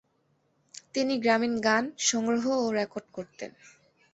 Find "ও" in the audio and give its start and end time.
2.57-2.67